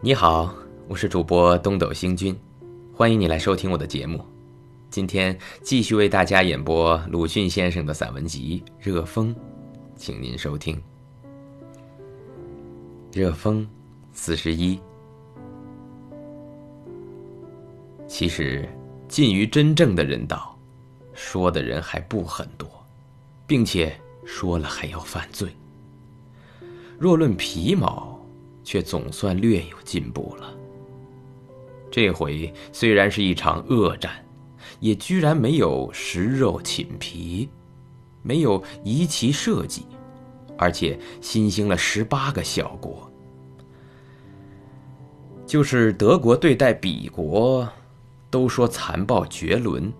[0.00, 0.54] 你好，
[0.86, 2.38] 我是主播东斗星君，
[2.94, 4.24] 欢迎你来收听我的节目。
[4.90, 9.34] 今天继续为大家演播鲁迅先生的散文集《热风》，
[9.96, 10.76] 请您收听
[13.12, 13.62] 《热风》
[14.12, 14.78] 四十一。
[18.06, 18.68] 其实，
[19.08, 20.56] 近于真正的人道，
[21.12, 22.68] 说的人还不很多，
[23.48, 23.92] 并且
[24.24, 25.50] 说了还要犯罪。
[27.00, 28.17] 若论皮毛，
[28.68, 30.54] 却总算略有进步了。
[31.90, 34.22] 这回虽然是一场恶战，
[34.78, 37.48] 也居然没有食肉寝皮，
[38.20, 39.86] 没有移旗设计，
[40.58, 43.10] 而且新兴了十八个小国。
[45.46, 47.66] 就是德国对待比国，
[48.28, 49.90] 都说残暴绝伦，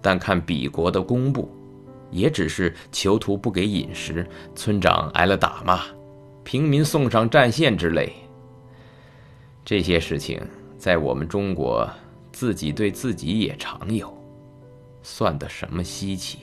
[0.00, 1.50] 但看比国的公布，
[2.12, 5.80] 也只是囚徒不给饮食，村长挨了打骂。
[6.46, 8.12] 平民送上战线之类，
[9.64, 10.40] 这些事情
[10.78, 11.90] 在我们中国
[12.30, 14.16] 自己对自己也常有，
[15.02, 16.38] 算得什么稀奇？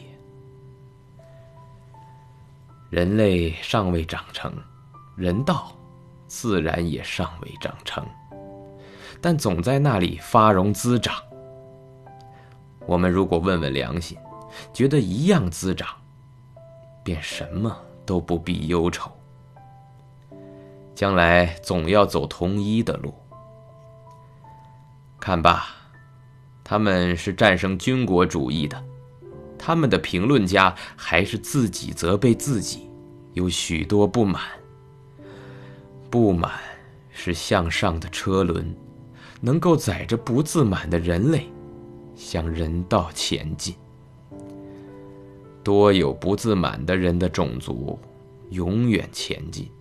[2.90, 4.54] 人类尚未长成，
[5.16, 5.72] 人道
[6.28, 8.06] 自然也尚未长成，
[9.22, 11.16] 但总在那里发荣滋长。
[12.86, 14.18] 我们如果问问良心，
[14.74, 15.88] 觉得一样滋长，
[17.06, 17.74] 便什么
[18.06, 19.10] 都不必忧愁。
[20.96, 23.14] 将来总要走统一的路。
[25.20, 25.68] 看吧，
[26.64, 28.84] 他们是战胜军国主义的，
[29.58, 32.90] 他们的评论家还是自己责备自己，
[33.34, 34.42] 有许多不满。
[36.10, 36.52] 不满
[37.10, 38.76] 是向上的车轮，
[39.42, 41.48] 能够载着不自满的人类，
[42.16, 43.74] 向人道前进。
[45.64, 47.98] 多有不自满的人的种族，
[48.50, 49.72] 永远前进。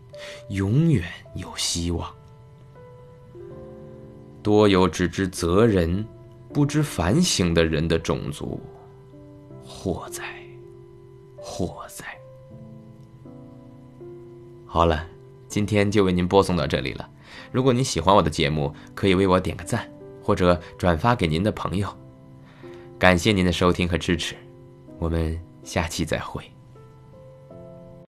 [0.48, 2.12] 永远有希望。
[4.42, 6.04] 多有只知责人、
[6.52, 8.60] 不知反省的人的种族，
[9.64, 10.22] 祸哉，
[11.36, 12.04] 祸哉！
[14.66, 15.06] 好了，
[15.48, 17.08] 今天就为您播送到这里了。
[17.50, 19.88] 如果您喜欢我的节目，可以为我点个赞，
[20.22, 21.88] 或者转发给您的朋友。
[22.98, 24.34] 感谢您的收听和支持，
[24.98, 26.51] 我们下期再会。